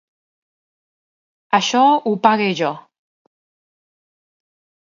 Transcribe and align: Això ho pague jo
Això 1.59 1.83
ho 1.91 2.15
pague 2.25 2.49
jo 2.63 2.73